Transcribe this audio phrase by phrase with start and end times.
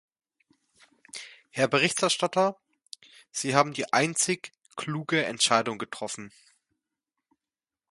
[1.51, 2.59] Herr Berichterstatter,
[3.29, 6.33] Sie haben die einzig kluge Entscheidung getroffen.